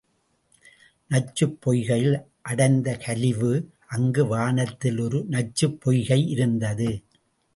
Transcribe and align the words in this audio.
நச்சுப் 1.09 1.57
பொய்கையில் 1.65 2.15
அடைந்த 2.41 2.95
கலிவு 2.95 3.51
அங்கு 3.87 4.25
வனத்தில் 4.27 4.99
ஒரு 4.99 5.25
நச்சுப் 5.29 5.77
பொய்கை 5.79 6.29
இருந்தது. 6.29 6.89